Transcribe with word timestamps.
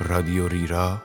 رادیو 0.00 0.48
ریرا 0.48 0.98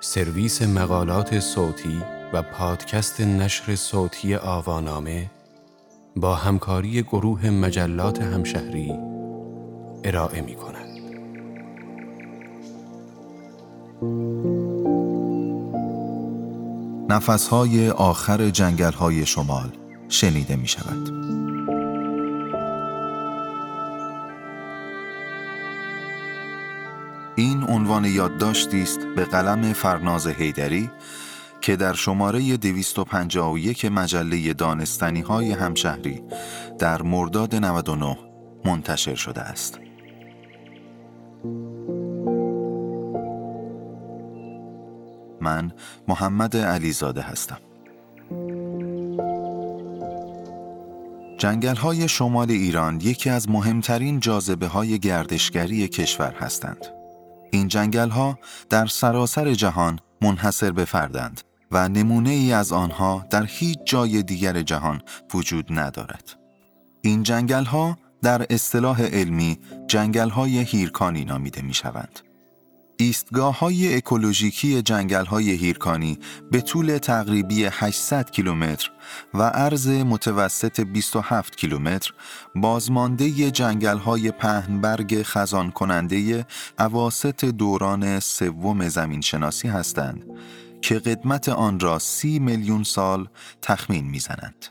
سرویس 0.00 0.62
مقالات 0.62 1.40
صوتی 1.40 2.02
و 2.32 2.42
پادکست 2.42 3.20
نشر 3.20 3.74
صوتی 3.74 4.34
آوانامه 4.34 5.30
با 6.16 6.34
همکاری 6.34 7.02
گروه 7.02 7.50
مجلات 7.50 8.22
همشهری 8.22 8.92
ارائه 10.04 10.40
می 10.40 10.54
کند. 10.54 10.88
نفسهای 17.08 17.90
آخر 17.90 18.50
جنگل 18.50 18.92
های 18.92 19.26
شمال 19.26 19.72
شنیده 20.08 20.56
می 20.56 20.68
شود. 20.68 21.41
این 27.36 27.62
عنوان 27.62 28.04
یادداشتی 28.04 28.82
است 28.82 29.00
به 29.16 29.24
قلم 29.24 29.72
فرناز 29.72 30.26
هیدری 30.26 30.90
که 31.60 31.76
در 31.76 31.92
شماره 31.92 32.56
251 32.56 33.84
مجله 33.84 34.52
دانستنی 34.52 35.20
های 35.20 35.52
همشهری 35.52 36.22
در 36.78 37.02
مرداد 37.02 37.54
99 37.54 38.18
منتشر 38.64 39.14
شده 39.14 39.40
است. 39.40 39.78
من 45.40 45.72
محمد 46.08 46.56
علیزاده 46.56 47.20
هستم. 47.20 47.58
جنگل 51.38 51.76
های 51.76 52.08
شمال 52.08 52.50
ایران 52.50 53.00
یکی 53.00 53.30
از 53.30 53.50
مهمترین 53.50 54.20
جاذبه 54.20 54.66
های 54.66 54.98
گردشگری 54.98 55.88
کشور 55.88 56.34
هستند. 56.34 57.01
این 57.54 57.68
جنگل 57.68 58.08
ها 58.08 58.38
در 58.70 58.86
سراسر 58.86 59.54
جهان 59.54 59.98
منحصر 60.22 60.70
به 60.72 60.84
فردند 60.84 61.40
و 61.70 61.88
نمونه 61.88 62.30
ای 62.30 62.52
از 62.52 62.72
آنها 62.72 63.26
در 63.30 63.44
هیچ 63.46 63.78
جای 63.84 64.22
دیگر 64.22 64.62
جهان 64.62 65.02
وجود 65.34 65.66
ندارد. 65.70 66.38
این 67.02 67.22
جنگل 67.22 67.64
ها 67.64 67.98
در 68.22 68.46
اصطلاح 68.50 69.02
علمی 69.02 69.58
جنگل 69.88 70.28
های 70.28 70.58
هیرکانی 70.58 71.24
نامیده 71.24 71.62
می 71.62 71.74
شوند. 71.74 72.20
ایستگاه 73.02 73.58
های 73.58 73.96
اکولوژیکی 73.96 74.82
جنگل 74.82 75.24
های 75.24 75.50
هیرکانی 75.50 76.18
به 76.50 76.60
طول 76.60 76.98
تقریبی 76.98 77.64
800 77.64 78.30
کیلومتر 78.30 78.90
و 79.34 79.42
عرض 79.42 79.88
متوسط 79.88 80.80
27 80.80 81.56
کیلومتر 81.56 82.12
بازمانده 82.54 83.50
جنگل 83.50 83.98
های 83.98 84.30
پهنبرگ 84.30 85.22
خزان 85.22 85.70
کننده 85.70 86.46
عواست 86.78 87.44
دوران 87.44 88.20
سوم 88.20 88.88
زمین 88.88 89.20
شناسی 89.20 89.68
هستند 89.68 90.24
که 90.82 90.98
قدمت 90.98 91.48
آن 91.48 91.80
را 91.80 91.98
سی 91.98 92.38
میلیون 92.38 92.82
سال 92.82 93.28
تخمین 93.62 94.04
می‌زنند. 94.04 94.66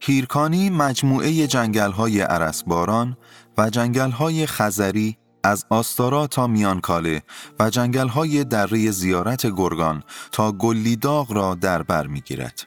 هیرکانی 0.00 0.70
مجموعه 0.70 1.46
جنگل 1.46 1.92
های 1.92 2.20
عرسباران 2.20 3.16
و 3.58 3.70
جنگل 3.70 4.10
های 4.10 4.46
خزری 4.46 5.16
از 5.42 5.64
آستارا 5.68 6.26
تا 6.26 6.46
میانکاله 6.46 7.22
و 7.58 7.70
جنگل 7.70 8.08
های 8.08 8.44
دره 8.44 8.90
زیارت 8.90 9.46
گرگان 9.46 10.02
تا 10.32 10.52
گلیداغ 10.52 11.32
را 11.32 11.54
در 11.54 11.82
بر 11.82 12.06
می‌گیرد. 12.06 12.66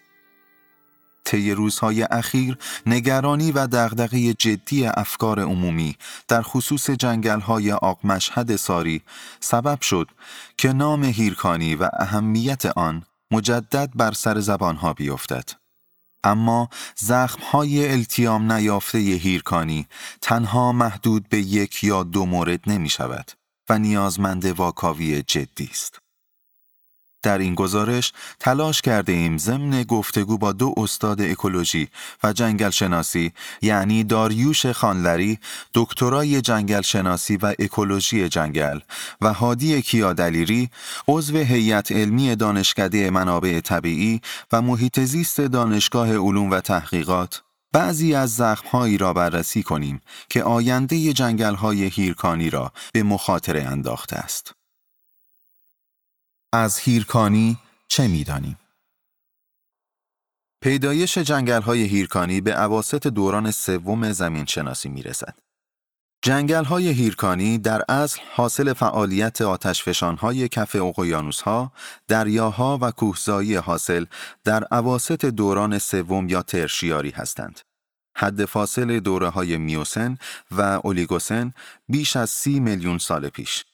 طی 1.25 1.51
روزهای 1.51 2.03
اخیر 2.03 2.57
نگرانی 2.85 3.51
و 3.51 3.67
دغدغه 3.67 4.33
جدی 4.33 4.85
افکار 4.85 5.39
عمومی 5.39 5.95
در 6.28 6.41
خصوص 6.41 6.89
جنگل‌های 6.89 7.72
آق 7.72 8.00
مشهد 8.03 8.56
ساری 8.56 9.01
سبب 9.39 9.81
شد 9.81 10.07
که 10.57 10.73
نام 10.73 11.03
هیرکانی 11.03 11.75
و 11.75 11.89
اهمیت 11.94 12.66
آن 12.66 13.03
مجدد 13.31 13.89
بر 13.95 14.12
سر 14.12 14.39
زبانها 14.39 14.94
بیفتد. 14.94 15.62
اما 16.23 16.69
زخمهای 16.95 17.91
التیام 17.91 18.51
نیافته 18.51 18.97
هیرکانی 18.97 19.88
تنها 20.22 20.72
محدود 20.72 21.29
به 21.29 21.38
یک 21.38 21.84
یا 21.84 22.03
دو 22.03 22.25
مورد 22.25 22.59
نمی 22.67 22.89
شود 22.89 23.31
و 23.69 23.79
نیازمند 23.79 24.45
واکاوی 24.45 25.23
جدی 25.23 25.69
است. 25.72 26.03
در 27.23 27.38
این 27.38 27.56
گزارش 27.56 28.13
تلاش 28.39 28.81
کرده 28.81 29.11
ایم 29.11 29.38
ضمن 29.38 29.84
گفتگو 29.84 30.38
با 30.38 30.51
دو 30.51 30.73
استاد 30.78 31.22
اکولوژی 31.22 31.88
و 32.23 32.34
جنگل 32.34 32.69
شناسی 32.69 33.31
یعنی 33.61 34.03
داریوش 34.03 34.66
خانلری 34.66 35.39
دکترای 35.73 36.41
جنگل 36.41 36.81
شناسی 36.81 37.38
و 37.38 37.53
اکولوژی 37.59 38.29
جنگل 38.29 38.79
و 39.22 39.33
هادی 39.33 39.81
کیادلیری 39.81 40.69
عضو 41.07 41.38
هیئت 41.38 41.91
علمی 41.91 42.35
دانشکده 42.35 43.09
منابع 43.09 43.59
طبیعی 43.59 44.22
و 44.51 44.62
محیط 44.62 45.00
زیست 45.00 45.41
دانشگاه 45.41 46.17
علوم 46.17 46.51
و 46.51 46.59
تحقیقات 46.59 47.41
بعضی 47.73 48.16
از 48.16 48.35
زخمهایی 48.35 48.97
را 48.97 49.13
بررسی 49.13 49.63
کنیم 49.63 50.01
که 50.29 50.44
آینده 50.44 51.13
جنگل‌های 51.13 51.83
هیرکانی 51.83 52.50
را 52.50 52.72
به 52.94 53.03
مخاطره 53.03 53.63
انداخته 53.63 54.16
است. 54.16 54.56
از 56.56 56.80
هیرکانی 56.80 57.58
چه 57.88 58.08
می‌دانیم؟ 58.08 58.58
پیدایش 60.62 61.18
جنگل 61.18 61.62
های 61.62 61.84
هیرکانی 61.84 62.41
به 62.41 62.53
عواست 62.53 63.08
دوران 63.08 63.52
سوم 63.52 64.12
زمین 64.12 64.46
شناسی 64.46 64.90
می 64.90 65.02
رسد. 65.02 65.36
جنگل 66.22 66.63
های 66.63 66.88
هیرکانی 66.88 67.58
در 67.58 67.84
اصل 67.90 68.19
حاصل 68.36 68.74
فعالیت 68.74 69.42
آتشفشان 69.42 70.18
های 70.18 70.47
کف 70.47 70.75
اقیانوس 70.75 71.42
ها، 71.42 71.72
دریاها 72.08 72.80
و 72.81 72.92
کوهزایی 72.92 73.56
حاصل 73.56 74.06
در 74.44 74.63
عواست 74.63 75.25
دوران 75.25 75.80
سوم 75.80 76.30
یا 76.30 76.42
ترشیاری 76.42 77.09
هستند. 77.09 77.59
حد 78.18 78.46
فاصل 78.46 79.00
دوره 79.00 79.30
های 79.30 79.58
میوسن 79.58 80.18
و 80.52 80.62
اولیگوسن 80.62 81.53
بیش 81.90 82.16
از 82.16 82.30
سی 82.30 82.59
میلیون 82.59 82.97
سال 82.97 83.30
پیش. 83.30 83.66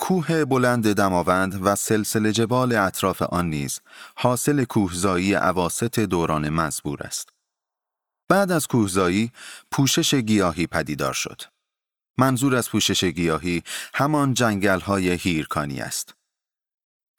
کوه 0.00 0.44
بلند 0.44 0.92
دماوند 0.92 1.66
و 1.66 1.74
سلسله 1.74 2.32
جبال 2.32 2.76
اطراف 2.76 3.22
آن 3.22 3.50
نیز 3.50 3.80
حاصل 4.16 4.64
کوهزایی 4.64 5.34
عواست 5.34 5.98
دوران 5.98 6.48
مزبور 6.48 7.02
است. 7.02 7.28
بعد 8.28 8.52
از 8.52 8.66
کوهزایی 8.66 9.32
پوشش 9.70 10.14
گیاهی 10.14 10.66
پدیدار 10.66 11.12
شد. 11.12 11.42
منظور 12.18 12.56
از 12.56 12.70
پوشش 12.70 13.04
گیاهی 13.04 13.62
همان 13.94 14.34
جنگل 14.34 14.80
های 14.80 15.10
هیرکانی 15.10 15.80
است. 15.80 16.14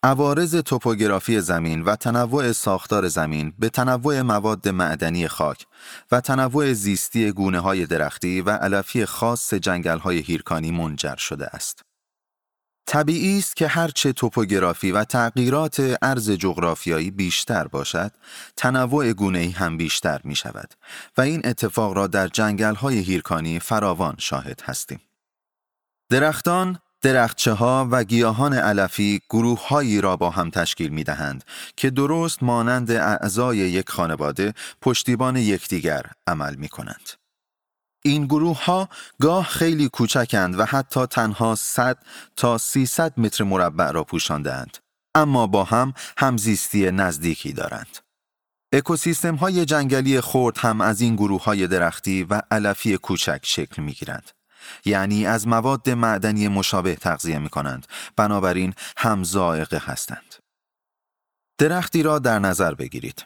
عوارض 0.03 0.55
توپوگرافی 0.55 1.41
زمین 1.41 1.81
و 1.81 1.95
تنوع 1.95 2.51
ساختار 2.51 3.07
زمین 3.07 3.53
به 3.59 3.69
تنوع 3.69 4.21
مواد 4.21 4.69
معدنی 4.69 5.27
خاک 5.27 5.65
و 6.11 6.21
تنوع 6.21 6.73
زیستی 6.73 7.31
گونه 7.31 7.59
های 7.59 7.85
درختی 7.85 8.41
و 8.41 8.49
علفی 8.49 9.05
خاص 9.05 9.53
جنگل 9.53 9.99
های 9.99 10.17
هیرکانی 10.17 10.71
منجر 10.71 11.15
شده 11.15 11.45
است. 11.45 11.90
طبیعی 12.85 13.37
است 13.37 13.55
که 13.55 13.67
هرچه 13.67 14.13
توپوگرافی 14.13 14.91
و 14.91 15.03
تغییرات 15.03 15.97
ارز 16.01 16.31
جغرافیایی 16.31 17.11
بیشتر 17.11 17.67
باشد، 17.67 18.11
تنوع 18.55 19.13
گونه‌ای 19.13 19.49
هم 19.49 19.77
بیشتر 19.77 20.21
می 20.23 20.35
شود 20.35 20.73
و 21.17 21.21
این 21.21 21.41
اتفاق 21.43 21.93
را 21.93 22.07
در 22.07 22.27
جنگل 22.27 22.75
های 22.75 22.97
هیرکانی 22.97 23.59
فراوان 23.59 24.15
شاهد 24.19 24.61
هستیم. 24.65 25.01
درختان، 26.09 26.79
درختچه 27.01 27.53
ها 27.53 27.87
و 27.91 28.03
گیاهان 28.03 28.53
علفی 28.53 29.21
گروه 29.29 29.67
هایی 29.67 30.01
را 30.01 30.17
با 30.17 30.29
هم 30.29 30.49
تشکیل 30.49 30.89
می 30.89 31.03
دهند 31.03 31.43
که 31.75 31.89
درست 31.89 32.43
مانند 32.43 32.91
اعضای 32.91 33.57
یک 33.57 33.89
خانواده 33.89 34.53
پشتیبان 34.81 35.35
یکدیگر 35.35 36.05
عمل 36.27 36.55
می 36.55 36.69
کنند. 36.69 37.20
این 38.03 38.25
گروه 38.25 38.65
ها 38.65 38.89
گاه 39.21 39.45
خیلی 39.45 39.89
کوچکند 39.89 40.59
و 40.59 40.65
حتی 40.65 41.05
تنها 41.05 41.55
100 41.55 41.97
تا 42.35 42.57
300 42.57 43.19
متر 43.19 43.43
مربع 43.43 43.91
را 43.91 44.03
پوشاندند 44.03 44.77
اما 45.15 45.47
با 45.47 45.63
هم 45.63 45.93
همزیستی 46.17 46.91
نزدیکی 46.91 47.53
دارند. 47.53 47.97
اکوسیستم 48.73 49.35
های 49.35 49.65
جنگلی 49.65 50.21
خرد 50.21 50.57
هم 50.57 50.81
از 50.81 51.01
این 51.01 51.15
گروه 51.15 51.43
های 51.43 51.67
درختی 51.67 52.23
و 52.23 52.41
علفی 52.51 52.97
کوچک 52.97 53.39
شکل 53.43 53.81
می 53.81 53.91
گیرند. 53.91 54.31
یعنی 54.85 55.25
از 55.25 55.47
مواد 55.47 55.89
معدنی 55.89 56.47
مشابه 56.47 56.95
تغذیه 56.95 57.39
می 57.39 57.49
کنند 57.49 57.87
بنابراین 58.15 58.73
هم 58.97 59.23
هستند. 59.73 60.35
درختی 61.57 62.03
را 62.03 62.19
در 62.19 62.39
نظر 62.39 62.73
بگیرید. 62.73 63.25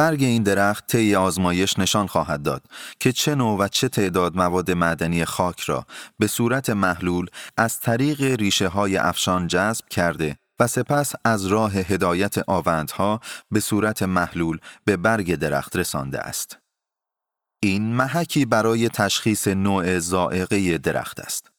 برگ 0.00 0.22
این 0.22 0.42
درخت 0.42 0.86
طی 0.86 1.14
آزمایش 1.14 1.78
نشان 1.78 2.06
خواهد 2.06 2.42
داد 2.42 2.62
که 3.00 3.12
چه 3.12 3.34
نوع 3.34 3.58
و 3.58 3.68
چه 3.68 3.88
تعداد 3.88 4.36
مواد 4.36 4.70
معدنی 4.70 5.24
خاک 5.24 5.60
را 5.60 5.86
به 6.18 6.26
صورت 6.26 6.70
محلول 6.70 7.26
از 7.56 7.80
طریق 7.80 8.22
ریشه 8.22 8.68
های 8.68 8.96
افشان 8.96 9.46
جذب 9.46 9.88
کرده 9.88 10.36
و 10.60 10.66
سپس 10.66 11.12
از 11.24 11.46
راه 11.46 11.72
هدایت 11.72 12.34
آوندها 12.48 13.20
به 13.50 13.60
صورت 13.60 14.02
محلول 14.02 14.58
به 14.84 14.96
برگ 14.96 15.34
درخت 15.34 15.76
رسانده 15.76 16.18
است. 16.18 16.58
این 17.62 17.94
محکی 17.94 18.44
برای 18.44 18.88
تشخیص 18.88 19.48
نوع 19.48 19.98
زائقه 19.98 20.78
درخت 20.78 21.20
است. 21.20 21.49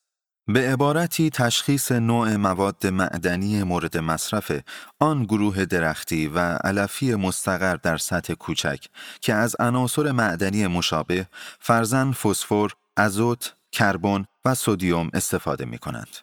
به 0.54 0.72
عبارتی 0.72 1.30
تشخیص 1.30 1.92
نوع 1.92 2.36
مواد 2.36 2.88
معدنی 2.88 3.64
مورد 3.64 3.98
مصرف 3.98 4.52
آن 5.00 5.24
گروه 5.24 5.66
درختی 5.66 6.28
و 6.28 6.40
علفی 6.40 7.16
مستقر 7.16 7.76
در 7.76 7.98
سطح 7.98 8.34
کوچک 8.34 8.86
که 9.22 9.34
از 9.34 9.56
عناصر 9.60 10.12
معدنی 10.12 10.68
مشابه 10.68 11.28
فرزن 11.60 12.12
فسفر، 12.12 12.70
ازوت، 12.98 13.56
کربن 13.72 14.26
و 14.46 14.56
سودیوم 14.56 15.10
استفاده 15.14 15.66
می 15.66 15.78
کنند. 15.78 16.18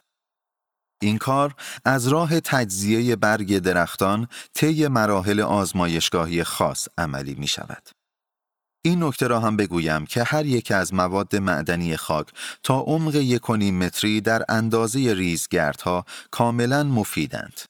این 1.03 1.19
کار 1.19 1.55
از 1.85 2.09
راه 2.09 2.41
تجزیه 2.41 3.17
برگ 3.17 3.59
درختان 3.59 4.29
طی 4.55 4.89
مراحل 4.89 5.41
آزمایشگاهی 5.41 6.45
خاص 6.45 6.89
عملی 6.99 7.35
می 7.35 7.47
شود. 7.47 7.98
این 8.83 9.03
نکته 9.03 9.27
را 9.27 9.41
هم 9.41 9.57
بگویم 9.57 10.07
که 10.07 10.23
هر 10.23 10.47
یک 10.47 10.71
از 10.71 10.95
مواد 10.95 11.37
معدنی 11.37 11.97
خاک 11.97 12.27
تا 12.63 12.81
عمق 12.81 13.15
یک 13.15 13.51
متری 13.51 14.21
در 14.21 14.45
اندازه 14.49 15.15
ریزگردها 15.15 16.05
کاملا 16.31 16.83
مفیدند. 16.83 17.61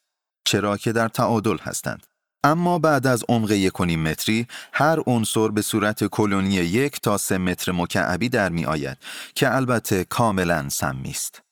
چرا 0.44 0.76
که 0.76 0.92
در 0.92 1.08
تعادل 1.08 1.58
هستند. 1.58 2.06
اما 2.44 2.78
بعد 2.78 3.06
از 3.06 3.24
عمق 3.28 3.50
یک 3.50 3.80
متری 3.80 4.46
هر 4.72 5.00
عنصر 5.06 5.48
به 5.48 5.62
صورت 5.62 6.04
کلونی 6.04 6.54
یک 6.54 7.00
تا 7.00 7.18
سه 7.18 7.38
متر 7.38 7.72
مکعبی 7.72 8.28
در 8.28 8.48
می 8.48 8.64
آید 8.64 8.98
که 9.34 9.54
البته 9.54 10.04
کاملا 10.04 10.68
سمی 10.68 11.10
است. 11.10 11.42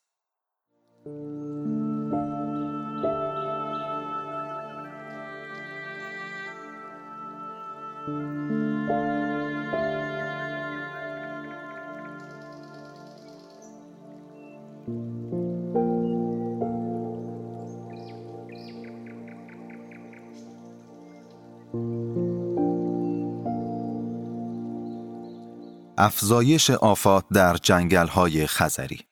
افزایش 25.97 26.69
آفات 26.69 27.25
در 27.33 27.57
جنگل 27.57 28.07
های 28.07 28.47
خزری 28.47 29.07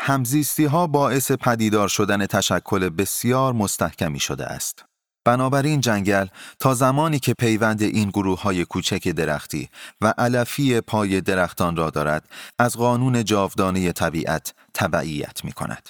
همزیستی 0.00 0.64
ها 0.64 0.86
باعث 0.86 1.32
پدیدار 1.32 1.88
شدن 1.88 2.26
تشکل 2.26 2.88
بسیار 2.88 3.52
مستحکمی 3.52 4.20
شده 4.20 4.46
است. 4.46 4.84
بنابراین 5.24 5.80
جنگل 5.80 6.26
تا 6.58 6.74
زمانی 6.74 7.18
که 7.18 7.34
پیوند 7.34 7.82
این 7.82 8.08
گروه 8.08 8.42
های 8.42 8.64
کوچک 8.64 9.08
درختی 9.08 9.68
و 10.00 10.14
علفی 10.18 10.80
پای 10.80 11.20
درختان 11.20 11.76
را 11.76 11.90
دارد 11.90 12.28
از 12.58 12.76
قانون 12.76 13.24
جاودانه 13.24 13.92
طبیعت 13.92 14.54
تبعیت 14.74 15.44
می 15.44 15.52
کند. 15.52 15.88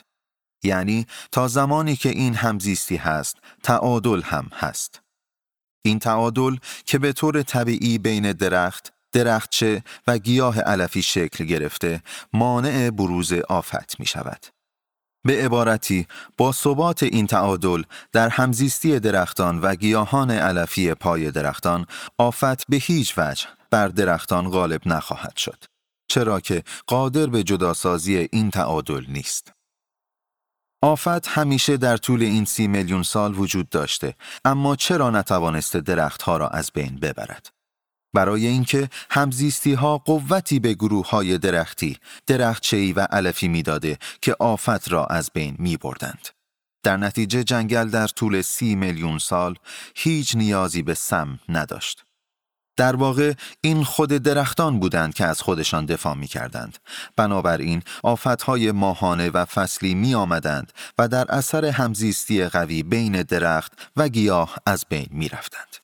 یعنی 0.65 1.07
تا 1.33 1.49
زمانی 1.49 1.97
که 1.97 2.09
این 2.09 2.35
همزیستی 2.35 2.97
هست 2.97 3.37
تعادل 3.63 4.23
هم 4.23 4.51
هست. 4.55 5.01
این 5.85 5.99
تعادل 5.99 6.57
که 6.85 6.99
به 6.99 7.13
طور 7.13 7.43
طبیعی 7.43 7.99
بین 7.99 8.33
درخت، 8.33 8.93
درختچه 9.13 9.83
و 10.07 10.19
گیاه 10.19 10.61
علفی 10.61 11.03
شکل 11.03 11.45
گرفته 11.45 12.03
مانع 12.33 12.91
بروز 12.91 13.33
آفت 13.33 14.01
می 14.01 14.07
شود. 14.07 14.47
به 15.27 15.45
عبارتی 15.45 16.07
با 16.37 16.53
ثبات 16.53 17.03
این 17.03 17.27
تعادل 17.27 17.83
در 18.13 18.29
همزیستی 18.29 19.01
درختان 19.01 19.61
و 19.61 19.75
گیاهان 19.75 20.31
علفی 20.31 20.95
پای 20.95 21.31
درختان 21.31 21.87
آفت 22.19 22.67
به 22.67 22.77
هیچ 22.77 23.15
وجه 23.19 23.47
بر 23.71 23.89
درختان 23.89 24.51
غالب 24.51 24.81
نخواهد 24.87 25.37
شد 25.37 25.65
چرا 26.09 26.41
که 26.41 26.63
قادر 26.87 27.27
به 27.27 27.43
جداسازی 27.43 28.29
این 28.33 28.51
تعادل 28.51 29.05
نیست 29.09 29.53
آفت 30.83 31.29
همیشه 31.29 31.77
در 31.77 31.97
طول 31.97 32.23
این 32.23 32.45
سی 32.45 32.67
میلیون 32.67 33.03
سال 33.03 33.39
وجود 33.39 33.69
داشته 33.69 34.15
اما 34.45 34.77
چرا 34.77 35.11
نتوانسته 35.11 35.81
درختها 35.81 36.37
را 36.37 36.49
از 36.49 36.71
بین 36.75 36.97
ببرد 36.97 37.60
برای 38.15 38.47
اینکه 38.47 38.89
همزیستی 39.11 39.73
ها 39.73 39.99
قوتی 39.99 40.59
به 40.59 40.75
گروه 40.75 41.11
های 41.11 41.39
درختی، 41.39 41.99
درختچهی 42.27 42.93
و 42.93 43.01
علفی 43.01 43.49
می‌داده 43.49 43.99
که 44.23 44.37
آفت 44.39 44.93
را 44.93 45.07
از 45.07 45.31
بین 45.35 45.57
می 45.59 45.77
بردند. 45.77 46.29
در 46.83 46.97
نتیجه 46.97 47.45
جنگل 47.45 47.89
در 47.89 48.07
طول 48.07 48.43
سی 48.43 48.75
میلیون 48.75 49.19
سال 49.19 49.55
هیچ 49.95 50.37
نیازی 50.37 50.83
به 50.83 50.95
سم 50.95 51.39
نداشت. 51.49 52.05
در 52.77 52.97
واقع 52.97 53.33
این 53.61 53.85
خود 53.85 54.09
درختان 54.09 54.81
بودند 54.81 55.15
که 55.15 55.25
از 55.25 55.43
خودشان 55.43 55.87
دفاع 55.87 56.15
می 56.15 56.27
کردند. 56.27 56.79
بنابراین 57.17 57.83
آفتهای 58.03 58.73
ماهانه 58.73 59.31
و 59.31 59.45
فصلی 59.45 59.95
می 59.95 60.15
آمدند 60.15 60.73
و 60.99 61.09
در 61.09 61.27
اثر 61.29 61.65
همزیستی 61.65 62.45
قوی 62.45 62.83
بین 62.83 63.23
درخت 63.23 63.73
و 63.97 64.09
گیاه 64.09 64.57
از 64.67 64.85
بین 64.89 65.07
می 65.11 65.29
رفتند. 65.29 65.80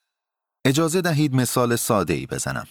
اجازه 0.67 1.01
دهید 1.01 1.35
مثال 1.35 1.77
ساده 1.77 2.15
ای 2.15 2.27
بزنم. 2.27 2.67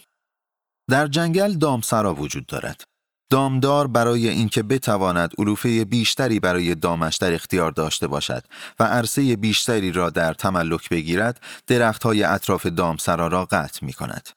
در 0.90 1.06
جنگل 1.06 1.52
دامسرا 1.52 2.14
وجود 2.14 2.46
دارد. 2.46 2.84
دامدار 3.30 3.86
برای 3.86 4.28
اینکه 4.28 4.62
بتواند 4.62 5.32
علوفه 5.38 5.84
بیشتری 5.84 6.40
برای 6.40 6.74
دامش 6.74 7.16
در 7.16 7.32
اختیار 7.34 7.70
داشته 7.70 8.06
باشد 8.06 8.44
و 8.80 8.84
عرصه 8.84 9.36
بیشتری 9.36 9.92
را 9.92 10.10
در 10.10 10.34
تملک 10.34 10.88
بگیرد، 10.88 11.40
درختهای 11.66 12.22
اطراف 12.24 12.66
دامسرا 12.66 13.26
را 13.26 13.44
قطع 13.44 13.86
می 13.86 13.92
کند. 13.92 14.28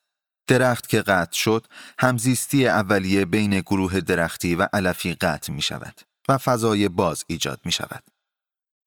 درخت 0.48 0.90
که 0.90 1.02
قطع 1.02 1.38
شد، 1.38 1.66
همزیستی 2.00 2.68
اولیه 2.68 3.26
بین 3.26 3.60
گروه 3.60 4.00
درختی 4.00 4.56
و 4.56 4.68
علفی 4.74 5.14
قطع 5.14 5.54
می 5.54 5.62
شود 5.62 6.02
و 6.30 6.38
فضای 6.38 6.90
باز 6.90 7.24
ایجاد 7.28 7.60
می 7.66 7.72
شود. 7.72 8.04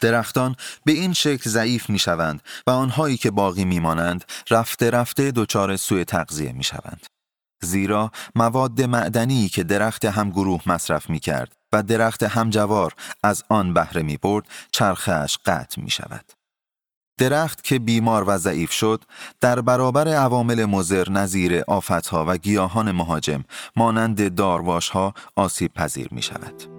درختان 0.02 0.56
به 0.84 0.92
این 0.92 1.12
شکل 1.12 1.50
ضعیف 1.50 1.90
می 1.90 1.98
شوند 1.98 2.42
و 2.66 2.70
آنهایی 2.70 3.16
که 3.16 3.30
باقی 3.30 3.64
می 3.64 3.80
مانند 3.80 4.24
رفته 4.50 4.90
رفته 4.90 5.30
دچار 5.30 5.76
سوء 5.76 6.04
تغذیه 6.04 6.52
می 6.52 6.64
شوند. 6.64 7.06
زیرا 7.62 8.10
مواد 8.34 8.82
معدنی 8.82 9.48
که 9.48 9.64
درخت 9.64 10.04
همگروه 10.04 10.60
مصرف 10.66 11.10
می 11.10 11.20
کرد 11.20 11.52
و 11.72 11.82
درخت 11.82 12.22
همجوار 12.22 12.94
از 13.22 13.44
آن 13.48 13.74
بهره 13.74 14.02
می 14.02 14.16
برد 14.16 14.44
چرخش 14.72 15.38
قطع 15.46 15.80
می 15.80 15.90
شود. 15.90 16.32
درخت 17.18 17.64
که 17.64 17.78
بیمار 17.78 18.24
و 18.26 18.38
ضعیف 18.38 18.72
شد 18.72 19.04
در 19.40 19.60
برابر 19.60 20.08
عوامل 20.08 20.64
مزر 20.64 21.10
نظیر 21.10 21.62
آفتها 21.68 22.24
و 22.28 22.36
گیاهان 22.36 22.92
مهاجم 22.92 23.44
مانند 23.76 24.34
دارواشها 24.34 25.14
آسیب 25.36 25.72
پذیر 25.72 26.08
می 26.10 26.22
شود. 26.22 26.71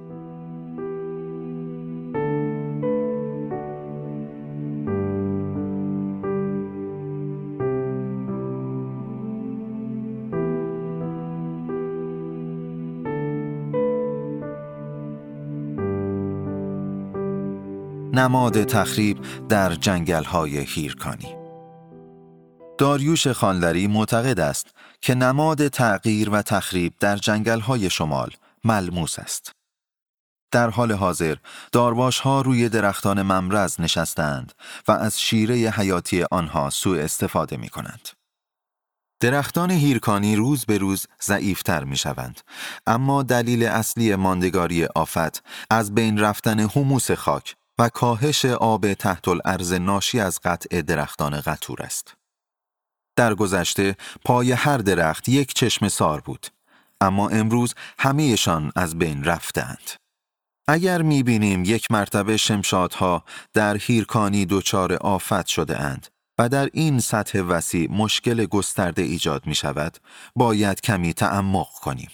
نماد 18.13 18.63
تخریب 18.63 19.47
در 19.47 19.75
جنگل 19.75 20.23
های 20.23 20.57
هیرکانی 20.57 21.35
داریوش 22.77 23.27
خانلری 23.27 23.87
معتقد 23.87 24.39
است 24.39 24.67
که 25.01 25.15
نماد 25.15 25.67
تغییر 25.67 26.29
و 26.29 26.41
تخریب 26.41 26.93
در 26.99 27.17
جنگل 27.17 27.59
های 27.59 27.89
شمال 27.89 28.31
ملموس 28.63 29.19
است. 29.19 29.51
در 30.51 30.69
حال 30.69 30.91
حاضر 30.91 31.35
دارواش 31.71 32.19
ها 32.19 32.41
روی 32.41 32.69
درختان 32.69 33.21
ممرز 33.21 33.81
نشستند 33.81 34.53
و 34.87 34.91
از 34.91 35.21
شیره 35.21 35.55
حیاتی 35.55 36.23
آنها 36.31 36.69
سوء 36.69 36.99
استفاده 36.99 37.57
می 37.57 37.69
کنند. 37.69 38.09
درختان 39.19 39.71
هیرکانی 39.71 40.35
روز 40.35 40.65
به 40.65 40.77
روز 40.77 41.07
ضعیفتر 41.23 41.83
می 41.83 41.97
شوند. 41.97 42.41
اما 42.87 43.23
دلیل 43.23 43.63
اصلی 43.63 44.15
ماندگاری 44.15 44.85
آفت 44.85 45.43
از 45.69 45.95
بین 45.95 46.19
رفتن 46.19 46.59
حموس 46.59 47.11
خاک 47.11 47.55
کاهش 47.89 48.45
آب 48.45 48.93
تحت 48.93 49.27
الارض 49.27 49.73
ناشی 49.73 50.19
از 50.19 50.39
قطع 50.43 50.81
درختان 50.81 51.41
قطور 51.41 51.81
است. 51.81 52.13
در 53.15 53.35
گذشته 53.35 53.95
پای 54.25 54.51
هر 54.51 54.77
درخت 54.77 55.29
یک 55.29 55.53
چشم 55.53 55.87
سار 55.87 56.21
بود، 56.21 56.47
اما 57.01 57.29
امروز 57.29 57.75
همهشان 57.99 58.71
از 58.75 58.99
بین 58.99 59.23
رفتند. 59.23 59.91
اگر 60.67 61.01
می‌بینیم 61.01 61.63
یک 61.65 61.91
مرتبه 61.91 62.37
شمشادها 62.37 63.23
در 63.53 63.77
هیرکانی 63.77 64.45
دچار 64.45 64.93
آفت 64.93 65.47
شده 65.47 65.79
اند 65.81 66.07
و 66.37 66.49
در 66.49 66.69
این 66.73 66.99
سطح 66.99 67.39
وسیع 67.39 67.91
مشکل 67.91 68.45
گسترده 68.45 69.01
ایجاد 69.01 69.45
می 69.45 69.55
شود، 69.55 69.97
باید 70.35 70.81
کمی 70.81 71.13
تعمق 71.13 71.69
کنیم. 71.81 72.09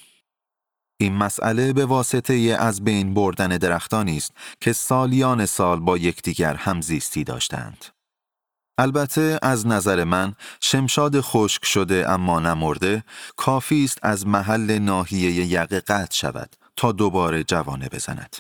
این 1.01 1.15
مسئله 1.15 1.73
به 1.73 1.85
واسطه 1.85 2.33
از 2.59 2.83
بین 2.83 3.13
بردن 3.13 3.47
درختانی 3.47 4.17
است 4.17 4.31
که 4.61 4.73
سالیان 4.73 5.45
سال 5.45 5.79
با 5.79 5.97
یکدیگر 5.97 6.53
همزیستی 6.53 7.23
داشتند. 7.23 7.85
البته 8.77 9.39
از 9.41 9.67
نظر 9.67 10.03
من 10.03 10.35
شمشاد 10.61 11.21
خشک 11.21 11.65
شده 11.65 12.09
اما 12.09 12.39
نمرده 12.39 13.03
کافی 13.37 13.83
است 13.83 13.97
از 14.01 14.27
محل 14.27 14.79
ناحیه 14.79 15.31
یقه 15.31 15.79
قطع 15.79 16.15
شود 16.15 16.55
تا 16.75 16.91
دوباره 16.91 17.43
جوانه 17.43 17.89
بزند. 17.89 18.35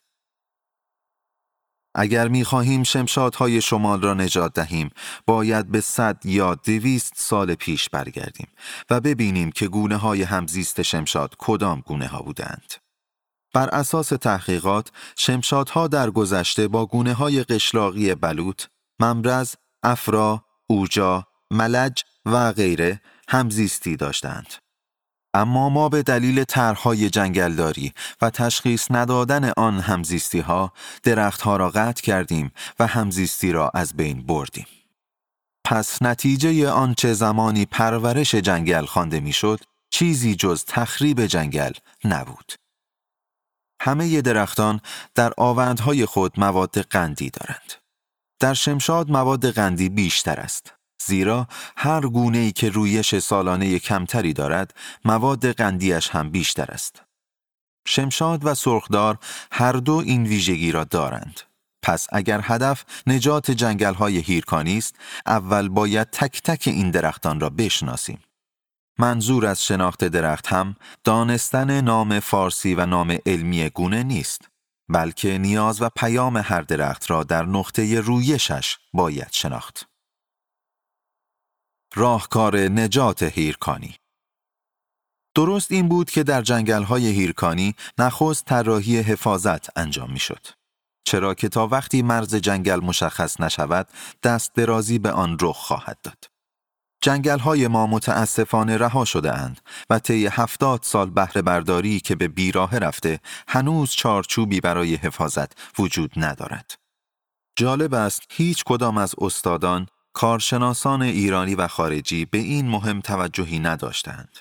اگر 2.01 2.27
می 2.27 2.43
خواهیم 2.43 2.83
شمشادهای 2.83 3.61
شمال 3.61 4.01
را 4.01 4.13
نجات 4.13 4.53
دهیم 4.53 4.89
باید 5.25 5.71
به 5.71 5.81
صد 5.81 6.25
یا 6.25 6.55
دویست 6.55 7.13
سال 7.15 7.55
پیش 7.55 7.89
برگردیم 7.89 8.47
و 8.89 9.01
ببینیم 9.01 9.51
که 9.51 9.67
گونه 9.67 9.95
های 9.95 10.23
همزیست 10.23 10.81
شمشاد 10.81 11.35
کدام 11.37 11.83
گونه 11.85 12.07
ها 12.07 12.21
بودند. 12.21 12.73
بر 13.53 13.69
اساس 13.69 14.07
تحقیقات 14.09 14.91
شمشادها 15.17 15.87
در 15.87 16.09
گذشته 16.09 16.67
با 16.67 16.85
گونه 16.85 17.13
های 17.13 17.43
قشلاقی 17.43 18.15
بلوط، 18.15 18.63
ممرز، 18.99 19.55
افرا، 19.83 20.45
اوجا، 20.67 21.27
ملج 21.51 22.03
و 22.25 22.51
غیره 22.51 23.01
همزیستی 23.29 23.95
داشتند. 23.95 24.53
اما 25.33 25.69
ما 25.69 25.89
به 25.89 26.03
دلیل 26.03 26.43
طرحهای 26.43 27.09
جنگلداری 27.09 27.93
و 28.21 28.29
تشخیص 28.29 28.91
ندادن 28.91 29.51
آن 29.57 29.79
همزیستی 29.79 30.39
ها 30.39 30.73
درختها 31.03 31.57
را 31.57 31.69
قطع 31.69 32.01
کردیم 32.01 32.51
و 32.79 32.87
همزیستی 32.87 33.51
را 33.51 33.71
از 33.73 33.93
بین 33.93 34.25
بردیم. 34.25 34.67
پس 35.65 36.01
نتیجه 36.01 36.69
آنچه 36.69 37.13
زمانی 37.13 37.65
پرورش 37.65 38.35
جنگل 38.35 38.85
خوانده 38.85 39.19
می‌شد 39.19 39.59
چیزی 39.89 40.35
جز 40.35 40.65
تخریب 40.65 41.25
جنگل 41.25 41.71
نبود. 42.03 42.53
همه 43.81 44.21
درختان 44.21 44.81
در 45.15 45.33
آوندهای 45.37 46.05
خود 46.05 46.39
مواد 46.39 46.81
قندی 46.81 47.29
دارند. 47.29 47.73
در 48.39 48.53
شمشاد 48.53 49.11
مواد 49.11 49.49
قندی 49.49 49.89
بیشتر 49.89 50.39
است. 50.39 50.78
زیرا 51.05 51.47
هر 51.77 52.01
گونه 52.01 52.37
ای 52.37 52.51
که 52.51 52.69
رویش 52.69 53.19
سالانه 53.19 53.79
کمتری 53.79 54.33
دارد 54.33 54.73
مواد 55.05 55.51
قندیش 55.51 56.09
هم 56.09 56.29
بیشتر 56.29 56.71
است. 56.71 57.01
شمشاد 57.87 58.45
و 58.45 58.55
سرخدار 58.55 59.17
هر 59.51 59.71
دو 59.71 59.93
این 60.05 60.23
ویژگی 60.23 60.71
را 60.71 60.83
دارند. 60.83 61.39
پس 61.81 62.07
اگر 62.11 62.39
هدف 62.43 62.85
نجات 63.07 63.51
جنگل 63.51 63.93
های 63.93 64.17
هیرکانی 64.17 64.77
است، 64.77 64.95
اول 65.25 65.69
باید 65.69 66.09
تک 66.09 66.41
تک 66.41 66.67
این 66.67 66.91
درختان 66.91 67.39
را 67.39 67.49
بشناسیم. 67.49 68.19
منظور 68.99 69.45
از 69.45 69.65
شناخت 69.65 70.03
درخت 70.03 70.47
هم 70.47 70.75
دانستن 71.03 71.81
نام 71.81 72.19
فارسی 72.19 72.75
و 72.75 72.85
نام 72.85 73.17
علمی 73.25 73.69
گونه 73.69 74.03
نیست، 74.03 74.49
بلکه 74.89 75.37
نیاز 75.37 75.81
و 75.81 75.89
پیام 75.95 76.37
هر 76.37 76.61
درخت 76.61 77.11
را 77.11 77.23
در 77.23 77.45
نقطه 77.45 77.99
رویشش 77.99 78.77
باید 78.93 79.29
شناخت. 79.31 79.88
راهکار 81.95 82.57
نجات 82.57 83.23
هیرکانی 83.23 83.95
درست 85.35 85.71
این 85.71 85.87
بود 85.89 86.09
که 86.09 86.23
در 86.23 86.41
جنگل‌های 86.41 87.07
هیرکانی 87.07 87.75
نخست 87.97 88.45
طراحی 88.45 88.97
حفاظت 88.97 89.77
انجام 89.77 90.11
می‌شد. 90.11 90.47
چرا 91.03 91.33
که 91.33 91.49
تا 91.49 91.67
وقتی 91.67 92.01
مرز 92.01 92.35
جنگل 92.35 92.79
مشخص 92.79 93.41
نشود 93.41 93.87
دست 94.23 94.53
درازی 94.55 94.99
به 94.99 95.11
آن 95.11 95.37
رخ 95.41 95.57
خواهد 95.57 95.97
داد. 96.03 96.25
جنگل 97.01 97.39
های 97.39 97.67
ما 97.67 97.87
متاسفانه 97.87 98.77
رها 98.77 99.05
شده 99.05 99.33
اند 99.33 99.61
و 99.89 99.99
طی 99.99 100.27
هفتاد 100.27 100.79
سال 100.83 101.09
بهره 101.09 101.41
برداری 101.41 101.99
که 101.99 102.15
به 102.15 102.27
بیراه 102.27 102.77
رفته 102.77 103.19
هنوز 103.47 103.91
چارچوبی 103.91 104.61
برای 104.61 104.95
حفاظت 104.95 105.79
وجود 105.79 106.11
ندارد. 106.17 106.75
جالب 107.55 107.93
است 107.93 108.21
هیچ 108.29 108.63
کدام 108.63 108.97
از 108.97 109.15
استادان 109.17 109.87
کارشناسان 110.19 111.01
ایرانی 111.01 111.55
و 111.55 111.67
خارجی 111.67 112.25
به 112.25 112.37
این 112.37 112.67
مهم 112.67 113.01
توجهی 113.01 113.59
نداشتند. 113.59 114.37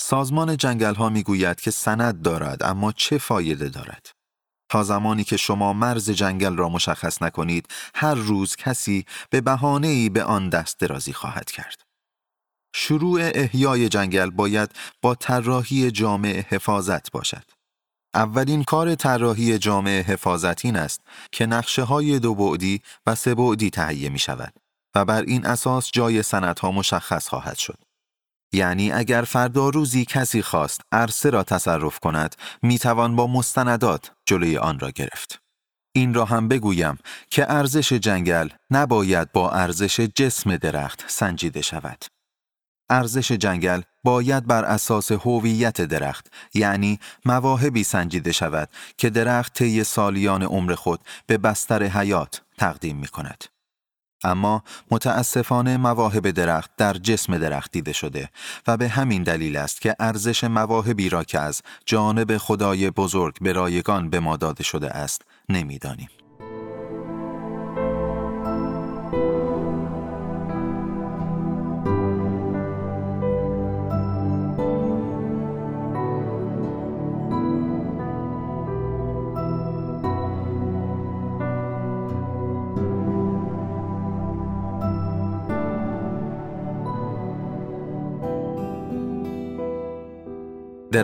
سازمان 0.00 0.56
جنگل 0.56 0.94
ها 0.94 1.08
می 1.08 1.22
گوید 1.22 1.60
که 1.60 1.70
سند 1.70 2.22
دارد 2.22 2.62
اما 2.62 2.92
چه 2.92 3.18
فایده 3.18 3.68
دارد؟ 3.68 4.10
تا 4.68 4.82
زمانی 4.82 5.24
که 5.24 5.36
شما 5.36 5.72
مرز 5.72 6.10
جنگل 6.10 6.56
را 6.56 6.68
مشخص 6.68 7.22
نکنید 7.22 7.68
هر 7.94 8.14
روز 8.14 8.56
کسی 8.56 9.04
به 9.30 9.40
بهانه 9.40 9.88
ای 9.88 10.08
به 10.08 10.24
آن 10.24 10.48
دست 10.48 10.80
درازی 10.80 11.12
خواهد 11.12 11.50
کرد. 11.50 11.82
شروع 12.74 13.20
احیای 13.34 13.88
جنگل 13.88 14.30
باید 14.30 14.70
با 15.02 15.14
طراحی 15.14 15.90
جامع 15.90 16.44
حفاظت 16.48 17.10
باشد. 17.10 17.44
اولین 18.14 18.64
کار 18.64 18.94
طراحی 18.94 19.58
جامع 19.58 20.00
حفاظت 20.00 20.64
این 20.64 20.76
است 20.76 21.00
که 21.32 21.46
نقشه 21.46 21.82
های 21.82 22.18
دو 22.18 22.34
بعدی 22.34 22.82
و 23.06 23.14
سه 23.14 23.34
بعدی 23.34 23.70
تهیه 23.70 24.08
می 24.08 24.18
شود 24.18 24.63
و 24.94 25.04
بر 25.04 25.22
این 25.22 25.46
اساس 25.46 25.90
جای 25.92 26.22
ها 26.62 26.72
مشخص 26.72 27.28
خواهد 27.28 27.56
شد. 27.56 27.78
یعنی 28.52 28.92
اگر 28.92 29.22
فردا 29.22 29.68
روزی 29.68 30.04
کسی 30.04 30.42
خواست 30.42 30.80
عرصه 30.92 31.30
را 31.30 31.42
تصرف 31.42 31.98
کند 31.98 32.36
می 32.62 32.78
توان 32.78 33.16
با 33.16 33.26
مستندات 33.26 34.10
جلوی 34.26 34.58
آن 34.58 34.78
را 34.78 34.90
گرفت. 34.90 35.40
این 35.96 36.14
را 36.14 36.24
هم 36.24 36.48
بگویم 36.48 36.98
که 37.30 37.52
ارزش 37.52 37.92
جنگل 37.92 38.48
نباید 38.70 39.32
با 39.32 39.50
ارزش 39.50 40.00
جسم 40.00 40.56
درخت 40.56 41.04
سنجیده 41.06 41.62
شود. 41.62 42.04
ارزش 42.90 43.32
جنگل 43.32 43.80
باید 44.04 44.46
بر 44.46 44.64
اساس 44.64 45.12
هویت 45.12 45.80
درخت 45.80 46.32
یعنی 46.54 47.00
مواهبی 47.24 47.84
سنجیده 47.84 48.32
شود 48.32 48.68
که 48.96 49.10
درخت 49.10 49.52
طی 49.52 49.84
سالیان 49.84 50.42
عمر 50.42 50.74
خود 50.74 51.00
به 51.26 51.38
بستر 51.38 51.82
حیات 51.82 52.42
تقدیم 52.58 52.96
می 52.96 53.08
کند. 53.08 53.44
اما 54.24 54.62
متاسفانه 54.90 55.76
مواهب 55.76 56.30
درخت 56.30 56.70
در 56.76 56.92
جسم 56.92 57.38
درخت 57.38 57.72
دیده 57.72 57.92
شده 57.92 58.30
و 58.66 58.76
به 58.76 58.88
همین 58.88 59.22
دلیل 59.22 59.56
است 59.56 59.80
که 59.80 59.96
ارزش 59.98 60.44
مواهبی 60.44 61.08
را 61.08 61.24
که 61.24 61.38
از 61.40 61.62
جانب 61.86 62.36
خدای 62.36 62.90
بزرگ 62.90 63.38
به 63.40 63.52
رایگان 63.52 64.10
به 64.10 64.20
ما 64.20 64.36
داده 64.36 64.62
شده 64.62 64.90
است 64.90 65.22
نمی‌دانیم. 65.48 66.08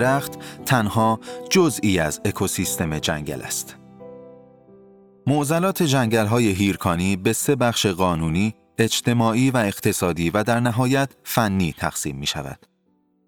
درخت 0.00 0.32
تنها 0.66 1.20
جزئی 1.50 1.98
از 1.98 2.20
اکوسیستم 2.24 2.98
جنگل 2.98 3.42
است. 3.42 3.76
معضلات 5.26 5.82
جنگل 5.82 6.26
های 6.26 6.48
هیرکانی 6.50 7.16
به 7.16 7.32
سه 7.32 7.56
بخش 7.56 7.86
قانونی، 7.86 8.54
اجتماعی 8.78 9.50
و 9.50 9.56
اقتصادی 9.56 10.30
و 10.30 10.42
در 10.42 10.60
نهایت 10.60 11.10
فنی 11.24 11.74
تقسیم 11.78 12.16
می 12.16 12.26
شود. 12.26 12.66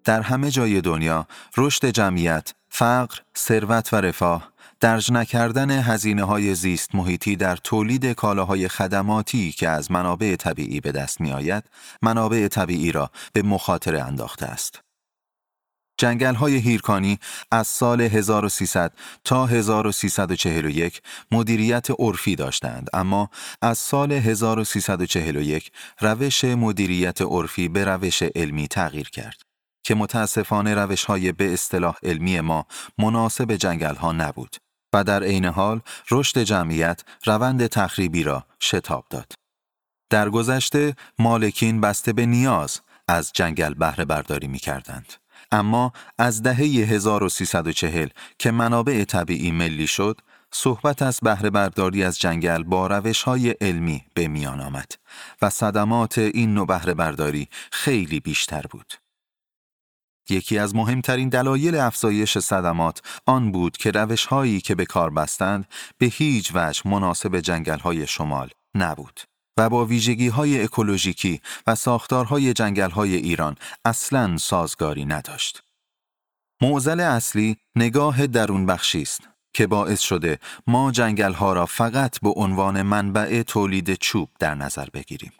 در 0.03 0.21
همه 0.21 0.51
جای 0.51 0.81
دنیا 0.81 1.27
رشد 1.57 1.85
جمعیت، 1.85 2.53
فقر، 2.69 3.17
ثروت 3.37 3.93
و 3.93 3.95
رفاه، 3.95 4.53
درج 4.79 5.11
نکردن 5.11 5.71
هزینه 5.71 6.23
های 6.23 6.55
زیست 6.55 6.95
محیطی 6.95 7.35
در 7.35 7.55
تولید 7.55 8.05
کالاهای 8.05 8.67
خدماتی 8.67 9.51
که 9.51 9.69
از 9.69 9.91
منابع 9.91 10.35
طبیعی 10.35 10.79
به 10.79 10.91
دست 10.91 11.21
می 11.21 11.31
آید، 11.31 11.63
منابع 12.01 12.47
طبیعی 12.47 12.91
را 12.91 13.11
به 13.33 13.41
مخاطره 13.41 14.03
انداخته 14.03 14.45
است. 14.45 14.82
جنگل 15.97 16.35
های 16.35 16.55
هیرکانی 16.55 17.19
از 17.51 17.67
سال 17.67 18.01
1300 18.01 18.93
تا 19.23 19.45
1341 19.45 21.01
مدیریت 21.31 21.87
عرفی 21.99 22.35
داشتند 22.35 22.89
اما 22.93 23.29
از 23.61 23.77
سال 23.77 24.11
1341 24.11 25.71
روش 25.99 26.43
مدیریت 26.43 27.21
عرفی 27.21 27.67
به 27.67 27.85
روش 27.85 28.23
علمی 28.23 28.67
تغییر 28.67 29.09
کرد 29.09 29.41
که 29.83 29.95
متاسفانه 29.95 30.75
روش 30.75 31.05
های 31.05 31.31
به 31.31 31.53
اصطلاح 31.53 31.95
علمی 32.03 32.41
ما 32.41 32.65
مناسب 32.97 33.55
جنگل 33.55 33.95
ها 33.95 34.11
نبود 34.11 34.55
و 34.93 35.03
در 35.03 35.23
عین 35.23 35.45
حال 35.45 35.81
رشد 36.11 36.39
جمعیت 36.39 37.01
روند 37.25 37.67
تخریبی 37.67 38.23
را 38.23 38.45
شتاب 38.59 39.05
داد. 39.09 39.33
در 40.09 40.29
گذشته 40.29 40.95
مالکین 41.19 41.81
بسته 41.81 42.13
به 42.13 42.25
نیاز 42.25 42.81
از 43.07 43.31
جنگل 43.33 43.73
بهره 43.73 44.05
برداری 44.05 44.47
می 44.47 44.59
کردند. 44.59 45.13
اما 45.53 45.93
از 46.17 46.43
دهه 46.43 46.57
1340 46.57 48.09
که 48.39 48.51
منابع 48.51 49.03
طبیعی 49.03 49.51
ملی 49.51 49.87
شد، 49.87 50.21
صحبت 50.51 51.01
از 51.01 51.19
بهره 51.21 51.49
برداری 51.49 52.03
از 52.03 52.19
جنگل 52.19 52.63
با 52.63 52.87
روش 52.87 53.23
های 53.23 53.49
علمی 53.49 54.05
به 54.13 54.27
میان 54.27 54.61
آمد 54.61 54.91
و 55.41 55.49
صدمات 55.49 56.17
این 56.17 56.53
نوع 56.53 56.67
بهره 56.67 56.93
برداری 56.93 57.47
خیلی 57.71 58.19
بیشتر 58.19 58.61
بود. 58.69 58.93
یکی 60.29 60.57
از 60.57 60.75
مهمترین 60.75 61.29
دلایل 61.29 61.75
افزایش 61.75 62.37
صدمات 62.37 63.01
آن 63.25 63.51
بود 63.51 63.77
که 63.77 63.91
روش 63.91 64.25
هایی 64.25 64.61
که 64.61 64.75
به 64.75 64.85
کار 64.85 65.09
بستند 65.09 65.65
به 65.97 66.05
هیچ 66.05 66.51
وجه 66.55 66.81
مناسب 66.85 67.39
جنگل 67.39 67.79
های 67.79 68.07
شمال 68.07 68.49
نبود. 68.75 69.19
و 69.57 69.69
با 69.69 69.85
ویژگی 69.85 70.27
های 70.27 70.63
اکولوژیکی 70.63 71.41
و 71.67 71.75
ساختارهای 71.75 72.53
جنگل 72.53 72.89
های 72.89 73.15
ایران 73.15 73.55
اصلاً 73.85 74.37
سازگاری 74.37 75.05
نداشت. 75.05 75.63
معضل 76.61 76.99
اصلی 76.99 77.57
نگاه 77.75 78.27
درون 78.27 78.65
بخشی 78.65 79.01
است 79.01 79.21
که 79.53 79.67
باعث 79.67 79.99
شده 79.99 80.39
ما 80.67 80.91
جنگل 80.91 81.33
ها 81.33 81.53
را 81.53 81.65
فقط 81.65 82.19
به 82.19 82.29
عنوان 82.29 82.81
منبع 82.81 83.43
تولید 83.43 83.93
چوب 83.93 84.29
در 84.39 84.55
نظر 84.55 84.89
بگیریم. 84.93 85.31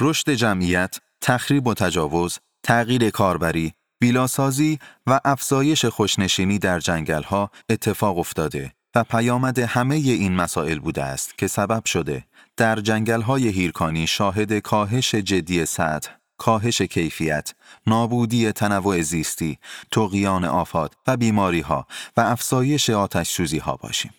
رشد 0.00 0.30
جمعیت، 0.30 0.96
تخریب 1.20 1.66
و 1.66 1.74
تجاوز، 1.74 2.38
تغییر 2.62 3.10
کاربری، 3.10 3.72
بیلاسازی 4.00 4.78
و 5.06 5.20
افزایش 5.24 5.84
خوشنشینی 5.84 6.58
در 6.58 6.80
جنگل 6.80 7.22
ها 7.22 7.50
اتفاق 7.68 8.18
افتاده 8.18 8.72
و 8.94 9.04
پیامد 9.04 9.58
همه 9.58 9.94
این 9.94 10.36
مسائل 10.36 10.78
بوده 10.78 11.02
است 11.02 11.38
که 11.38 11.46
سبب 11.46 11.84
شده 11.84 12.24
در 12.56 12.80
جنگل 12.80 13.22
های 13.22 13.48
هیرکانی 13.48 14.06
شاهد 14.06 14.58
کاهش 14.58 15.14
جدی 15.14 15.66
سطح، 15.66 16.10
کاهش 16.38 16.82
کیفیت، 16.82 17.54
نابودی 17.86 18.52
تنوع 18.52 19.00
زیستی، 19.00 19.58
توقیان 19.90 20.44
آفات 20.44 20.92
و 21.06 21.16
بیماری 21.16 21.60
ها 21.60 21.86
و 22.16 22.20
افزایش 22.20 22.90
آتش 22.90 23.28
سوزی 23.28 23.58
ها 23.58 23.76
باشیم. 23.76 24.14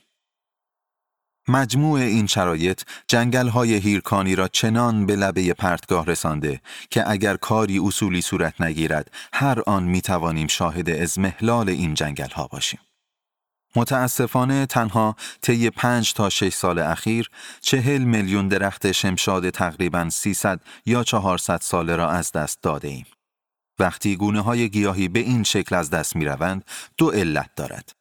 مجموع 1.48 2.00
این 2.00 2.28
شرایط 2.28 2.82
جنگل 3.08 3.48
های 3.48 3.74
هیرکانی 3.74 4.36
را 4.36 4.48
چنان 4.48 5.06
به 5.06 5.16
لبه 5.16 5.54
پرتگاه 5.54 6.06
رسانده 6.06 6.62
که 6.90 7.10
اگر 7.10 7.38
کاری 7.38 7.80
اصولی 7.80 8.22
صورت 8.22 8.62
نگیرد 8.62 9.12
هر 9.34 9.62
آن 9.68 9.84
می 9.84 10.02
توانیم 10.02 10.48
شاهد 10.48 10.90
ازمهلال 10.90 11.70
این 11.70 11.94
جنگل 11.94 12.30
ها 12.30 12.48
باشیم. 12.48 12.80
متاسفانه 13.78 14.66
تنها 14.66 15.16
طی 15.42 15.70
پنج 15.70 16.14
تا 16.14 16.30
شش 16.30 16.54
سال 16.54 16.80
اخیر 16.80 17.30
چهل 17.62 18.02
میلیون 18.02 18.48
درخت 18.48 18.92
شمشاد 18.92 19.50
تقریبا 19.50 20.10
300 20.10 20.60
یا 20.86 21.04
400 21.04 21.62
ساله 21.62 21.96
را 21.96 22.10
از 22.10 22.32
دست 22.32 22.62
داده 22.62 22.88
ایم. 22.88 23.06
وقتی 23.80 24.16
گونه 24.16 24.42
های 24.42 24.70
گیاهی 24.70 25.08
به 25.08 25.20
این 25.20 25.44
شکل 25.44 25.76
از 25.76 25.90
دست 25.90 26.16
می 26.16 26.26
روند 26.26 26.66
دو 26.98 27.10
علت 27.10 27.50
دارد. 27.56 27.92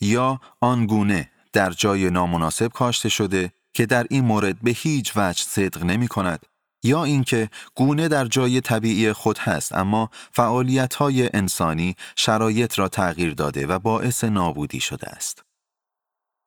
یا 0.00 0.40
آن 0.60 0.86
گونه 0.86 1.30
در 1.52 1.70
جای 1.70 2.10
نامناسب 2.10 2.68
کاشته 2.68 3.08
شده 3.08 3.52
که 3.72 3.86
در 3.86 4.06
این 4.10 4.24
مورد 4.24 4.60
به 4.62 4.70
هیچ 4.70 5.12
وجه 5.16 5.42
صدق 5.42 5.84
نمی 5.84 6.08
کند 6.08 6.46
یا 6.82 7.04
اینکه 7.04 7.50
گونه 7.74 8.08
در 8.08 8.24
جای 8.24 8.60
طبیعی 8.60 9.12
خود 9.12 9.38
هست 9.38 9.74
اما 9.74 10.10
فعالیت 10.32 10.94
های 10.94 11.30
انسانی 11.34 11.96
شرایط 12.16 12.78
را 12.78 12.88
تغییر 12.88 13.34
داده 13.34 13.66
و 13.66 13.78
باعث 13.78 14.24
نابودی 14.24 14.80
شده 14.80 15.08
است. 15.08 15.42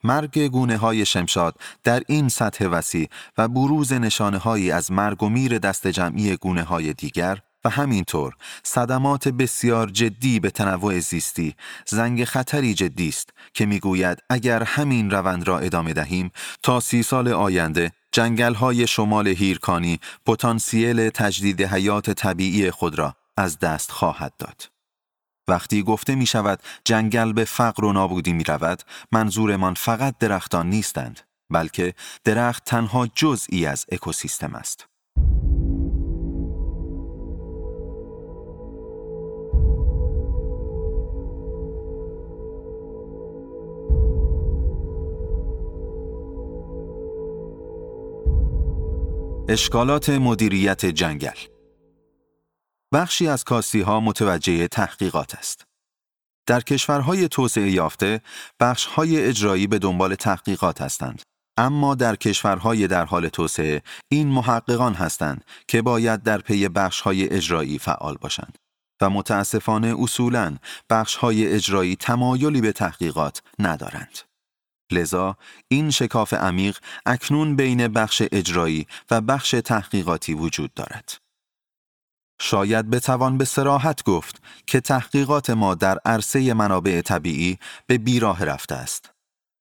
مرگ 0.03 0.39
گونه 0.39 0.77
های 0.77 1.05
شمشاد 1.05 1.55
در 1.83 2.03
این 2.07 2.29
سطح 2.29 2.65
وسیع 2.65 3.09
و 3.37 3.47
بروز 3.47 3.93
نشانه 3.93 4.37
هایی 4.37 4.71
از 4.71 4.91
مرگ 4.91 5.23
و 5.23 5.29
میر 5.29 5.57
دست 5.57 5.87
جمعی 5.87 6.35
گونه 6.35 6.63
های 6.63 6.93
دیگر 6.93 7.39
و 7.65 7.69
همینطور 7.69 8.33
صدمات 8.63 9.27
بسیار 9.27 9.89
جدی 9.89 10.39
به 10.39 10.49
تنوع 10.49 10.99
زیستی 10.99 11.55
زنگ 11.87 12.23
خطری 12.23 12.73
جدی 12.73 13.09
است 13.09 13.29
که 13.53 13.65
می‌گوید 13.65 14.17
اگر 14.29 14.63
همین 14.63 15.11
روند 15.11 15.47
را 15.47 15.59
ادامه 15.59 15.93
دهیم 15.93 16.31
تا 16.63 16.79
سی 16.79 17.03
سال 17.03 17.27
آینده 17.27 17.91
جنگل 18.13 18.53
های 18.53 18.87
شمال 18.87 19.27
هیرکانی 19.27 19.99
پتانسیل 20.25 21.09
تجدید 21.09 21.61
حیات 21.61 22.11
طبیعی 22.11 22.71
خود 22.71 22.99
را 22.99 23.15
از 23.37 23.59
دست 23.59 23.91
خواهد 23.91 24.33
داد. 24.37 24.69
وقتی 25.47 25.83
گفته 25.83 26.15
می 26.15 26.25
شود 26.25 26.59
جنگل 26.85 27.33
به 27.33 27.45
فقر 27.45 27.85
و 27.85 27.93
نابودی 27.93 28.33
می 28.33 28.43
رود، 28.43 28.83
منظورمان 29.11 29.73
فقط 29.73 30.17
درختان 30.17 30.69
نیستند، 30.69 31.19
بلکه 31.49 31.93
درخت 32.23 32.63
تنها 32.65 33.07
جزئی 33.07 33.65
از 33.65 33.85
اکوسیستم 33.91 34.55
است. 34.55 34.87
اشکالات 49.53 50.09
مدیریت 50.09 50.85
جنگل 50.85 51.37
بخشی 52.93 53.27
از 53.27 53.43
کاستی 53.43 53.81
ها 53.81 53.99
متوجه 53.99 54.67
تحقیقات 54.67 55.35
است. 55.35 55.63
در 56.47 56.61
کشورهای 56.61 57.27
توسعه 57.27 57.71
یافته، 57.71 58.21
بخشهای 58.59 59.25
اجرایی 59.25 59.67
به 59.67 59.79
دنبال 59.79 60.15
تحقیقات 60.15 60.81
هستند. 60.81 61.21
اما 61.57 61.95
در 61.95 62.15
کشورهای 62.15 62.87
در 62.87 63.05
حال 63.05 63.29
توسعه، 63.29 63.81
این 64.11 64.27
محققان 64.27 64.93
هستند 64.93 65.45
که 65.67 65.81
باید 65.81 66.23
در 66.23 66.37
پی 66.37 66.67
بخشهای 66.67 67.29
اجرایی 67.29 67.79
فعال 67.79 68.17
باشند. 68.21 68.57
و 69.01 69.09
متاسفانه 69.09 69.95
اصولاً 69.99 70.57
بخشهای 70.89 71.47
اجرایی 71.47 71.95
تمایلی 71.95 72.61
به 72.61 72.71
تحقیقات 72.71 73.41
ندارند. 73.59 74.32
لذا 74.93 75.37
این 75.67 75.89
شکاف 75.91 76.33
عمیق 76.33 76.77
اکنون 77.05 77.55
بین 77.55 77.87
بخش 77.87 78.23
اجرایی 78.31 78.87
و 79.11 79.21
بخش 79.21 79.51
تحقیقاتی 79.65 80.33
وجود 80.33 80.73
دارد. 80.73 81.17
شاید 82.41 82.89
بتوان 82.89 83.37
به 83.37 83.45
سراحت 83.45 84.03
گفت 84.03 84.43
که 84.67 84.79
تحقیقات 84.79 85.49
ما 85.49 85.75
در 85.75 85.97
عرصه 86.05 86.53
منابع 86.53 87.01
طبیعی 87.01 87.57
به 87.87 87.97
بیراه 87.97 88.45
رفته 88.45 88.75
است. 88.75 89.09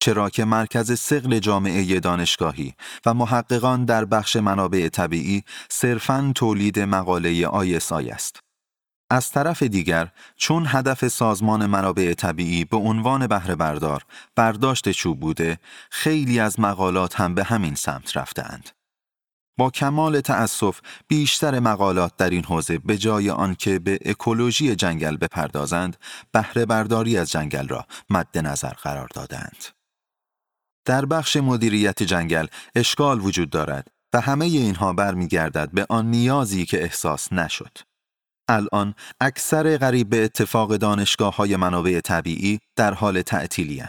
چرا 0.03 0.31
که 0.31 0.45
مرکز 0.45 1.01
سقل 1.01 1.39
جامعه 1.39 2.01
دانشگاهی 2.01 2.75
و 3.07 3.15
محققان 3.15 3.85
در 3.85 4.05
بخش 4.05 4.37
منابع 4.37 4.89
طبیعی 4.89 5.45
صرفاً 5.71 6.33
تولید 6.35 6.79
مقاله 6.79 7.47
آیسای 7.47 8.11
است. 8.11 8.41
از 9.13 9.31
طرف 9.31 9.63
دیگر 9.63 10.09
چون 10.37 10.65
هدف 10.69 11.09
سازمان 11.09 11.67
منابع 11.67 12.15
طبیعی 12.15 12.65
به 12.65 12.77
عنوان 12.77 13.27
بهره 13.27 13.55
بردار 13.55 14.05
برداشت 14.37 14.91
چوب 14.91 15.21
بوده 15.21 15.59
خیلی 15.91 16.41
از 16.41 16.61
مقالات 16.61 17.21
هم 17.21 17.35
به 17.35 17.45
همین 17.45 17.75
سمت 17.75 18.17
رفتند. 18.17 18.71
با 19.59 19.71
کمال 19.71 20.21
تأسف 20.21 20.81
بیشتر 21.09 21.61
مقالات 21.61 22.17
در 22.17 22.31
این 22.31 22.45
حوزه 22.45 22.79
به 22.79 22.99
جای 22.99 23.31
آنکه 23.31 23.79
به 23.79 23.99
اکولوژی 24.05 24.77
جنگل 24.77 25.17
بپردازند 25.17 25.97
بهره 26.33 26.67
برداری 26.67 27.19
از 27.19 27.31
جنگل 27.31 27.69
را 27.69 27.87
مد 28.11 28.39
نظر 28.39 28.73
قرار 28.73 29.09
دادند. 29.15 29.65
در 30.85 31.05
بخش 31.05 31.37
مدیریت 31.37 32.03
جنگل 32.03 32.47
اشکال 32.75 33.21
وجود 33.21 33.51
دارد 33.51 33.89
و 34.15 34.21
همه 34.21 34.45
اینها 34.45 34.93
برمیگردد 34.93 35.71
به 35.71 35.87
آن 35.89 36.11
نیازی 36.11 36.67
که 36.67 36.83
احساس 36.83 37.33
نشد. 37.33 37.92
الان 38.53 38.95
اکثر 39.21 39.77
غریب 39.77 40.09
به 40.09 40.25
اتفاق 40.25 40.77
دانشگاه 40.77 41.37
های 41.37 41.57
منابع 41.57 42.01
طبیعی 42.01 42.61
در 42.77 42.95
حال 42.95 43.23
تعطیلی 43.23 43.83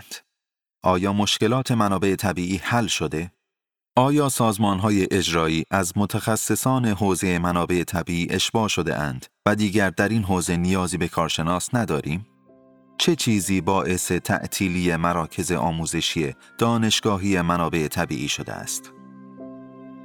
آیا 0.83 1.13
مشکلات 1.13 1.71
منابع 1.71 2.15
طبیعی 2.15 2.57
حل 2.57 2.87
شده؟ 2.87 3.31
آیا 3.97 4.29
سازمان 4.29 4.79
های 4.79 5.07
اجرایی 5.11 5.63
از 5.71 5.93
متخصصان 5.95 6.85
حوزه 6.85 7.39
منابع 7.39 7.83
طبیعی 7.83 8.27
اشباه 8.29 8.67
شده 8.67 8.99
اند 8.99 9.25
و 9.45 9.55
دیگر 9.55 9.89
در 9.89 10.09
این 10.09 10.23
حوزه 10.23 10.57
نیازی 10.57 10.97
به 10.97 11.07
کارشناس 11.07 11.75
نداریم؟ 11.75 12.25
چه 12.97 13.15
چیزی 13.15 13.61
باعث 13.61 14.11
تعطیلی 14.11 14.95
مراکز 14.95 15.51
آموزشی 15.51 16.33
دانشگاهی 16.57 17.41
منابع 17.41 17.87
طبیعی 17.87 18.27
شده 18.27 18.53
است؟ 18.53 18.91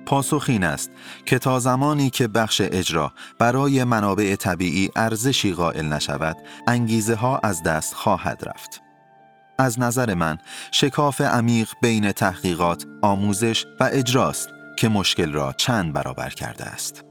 پاسخ 0.08 0.44
این 0.48 0.64
است 0.64 0.90
که 1.26 1.38
تا 1.38 1.60
زمانی 1.60 2.10
که 2.10 2.28
بخش 2.28 2.60
اجرا 2.64 3.12
برای 3.38 3.84
منابع 3.84 4.36
طبیعی 4.36 4.90
ارزشی 4.96 5.52
قائل 5.52 5.86
نشود 5.86 6.36
انگیزه 6.66 7.14
ها 7.14 7.38
از 7.42 7.62
دست 7.62 7.94
خواهد 7.94 8.42
رفت 8.46 8.82
از 9.58 9.80
نظر 9.80 10.14
من 10.14 10.38
شکاف 10.72 11.20
عمیق 11.20 11.68
بین 11.82 12.12
تحقیقات، 12.12 12.86
آموزش 13.02 13.64
و 13.80 13.88
اجراست 13.92 14.48
که 14.78 14.88
مشکل 14.88 15.32
را 15.32 15.52
چند 15.52 15.92
برابر 15.92 16.30
کرده 16.30 16.64
است. 16.64 17.07